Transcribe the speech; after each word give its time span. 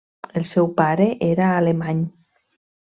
El 0.39 0.47
seu 0.51 0.69
pare 0.79 1.07
era 1.29 1.51
alemany. 1.59 2.05